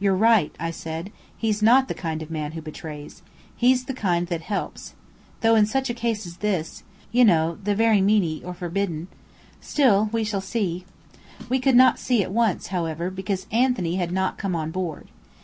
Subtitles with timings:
[0.00, 1.12] "You're right," I said.
[1.36, 3.22] "He's not the kind of man who betrays.
[3.56, 4.94] He's the kind that helps.
[5.42, 8.46] Though in such a case as this you know, the very meaning of the word
[8.46, 9.08] "harem" is "sacred" or "forbidden."
[9.60, 10.86] Still we shall see!"
[11.48, 15.06] We could not "see" at once, however, because Anthony had not come on board.